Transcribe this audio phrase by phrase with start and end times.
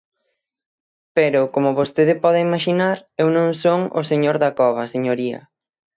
[1.17, 5.39] Pero, como vostede pode imaxinar, eu non son o señor Dacova, señoría.